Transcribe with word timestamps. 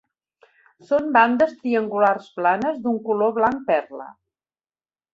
Són 0.91 1.11
bandes 1.17 1.53
triangulars 1.59 2.33
planes 2.39 2.83
d'un 2.87 3.01
color 3.11 3.39
blanc 3.39 3.65
perla. 3.73 4.13